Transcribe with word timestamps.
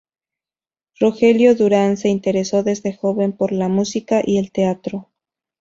Rogelio 0.99 1.53
Duran 1.53 1.95
se 1.95 2.09
interesó 2.09 2.63
desde 2.63 2.95
joven 2.97 3.33
por 3.37 3.51
la 3.51 3.67
música 3.69 4.23
y 4.25 4.39
el 4.39 4.51
teatro. 4.51 5.11